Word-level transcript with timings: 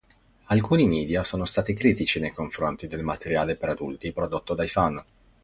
Alcuni 0.45 0.87
media 0.87 1.23
sono 1.23 1.45
stati 1.45 1.75
critici 1.75 2.19
nei 2.19 2.31
confronti 2.33 2.87
del 2.87 3.03
materiale 3.03 3.55
per 3.55 3.69
adulti 3.69 4.11
prodotto 4.11 4.55
dai 4.55 4.67
fan. 4.67 5.05